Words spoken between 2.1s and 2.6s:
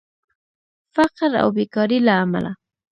امله